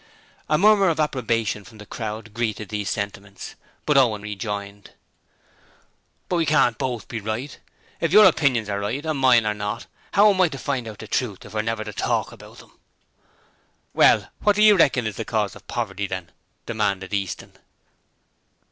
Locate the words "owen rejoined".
3.97-4.93